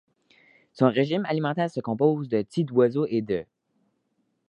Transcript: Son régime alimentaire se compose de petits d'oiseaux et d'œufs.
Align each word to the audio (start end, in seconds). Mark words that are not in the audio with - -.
Son 0.73 0.89
régime 0.89 1.25
alimentaire 1.27 1.69
se 1.69 1.79
compose 1.79 2.27
de 2.27 2.41
petits 2.41 2.63
d'oiseaux 2.63 3.05
et 3.07 3.21
d'œufs. 3.21 3.45